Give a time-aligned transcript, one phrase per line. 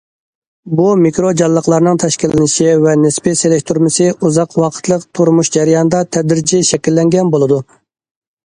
[0.77, 7.63] بۇ مىكرو جانلىقلارنىڭ تەشكىللىنىشى ۋە نىسپىي سېلىشتۇرمىسى ئۇزاق ۋاقىتلىق تۇرمۇش جەريانىدا تەدرىجىي شەكىللەنگەن بولىدۇ.